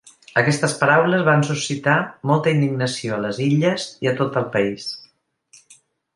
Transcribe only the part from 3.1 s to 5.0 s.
a les Illes i a tot el país.